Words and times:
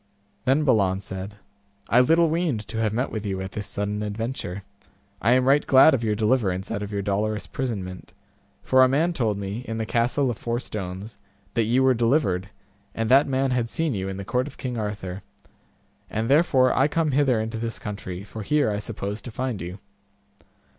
Then 0.45 0.63
Balan 0.63 0.99
said, 0.99 1.35
I 1.87 1.99
little 1.99 2.27
weened 2.27 2.67
to 2.69 2.79
have 2.79 2.91
met 2.91 3.11
with 3.11 3.23
you 3.23 3.39
at 3.39 3.51
this 3.51 3.67
sudden 3.67 4.01
adventure; 4.01 4.63
I 5.21 5.33
am 5.33 5.45
right 5.47 5.63
glad 5.67 5.93
of 5.93 6.03
your 6.03 6.15
deliverance 6.15 6.71
out 6.71 6.81
of 6.81 6.91
your 6.91 7.03
dolorous 7.03 7.45
prisonment, 7.45 8.11
for 8.63 8.83
a 8.83 8.87
man 8.87 9.13
told 9.13 9.37
me, 9.37 9.63
in 9.67 9.77
the 9.77 9.85
castle 9.85 10.31
of 10.31 10.39
Four 10.39 10.59
Stones, 10.59 11.19
that 11.53 11.65
ye 11.65 11.79
were 11.79 11.93
delivered, 11.93 12.49
and 12.95 13.11
that 13.11 13.27
man 13.27 13.51
had 13.51 13.69
seen 13.69 13.93
you 13.93 14.09
in 14.09 14.17
the 14.17 14.25
court 14.25 14.47
of 14.47 14.57
King 14.57 14.75
Arthur, 14.75 15.21
and 16.09 16.29
therefore 16.29 16.75
I 16.75 16.87
came 16.87 17.11
hither 17.11 17.39
into 17.39 17.59
this 17.59 17.77
country, 17.77 18.23
for 18.23 18.41
here 18.41 18.71
I 18.71 18.79
supposed 18.79 19.23
to 19.25 19.29
find 19.31 19.61
you. 19.61 19.77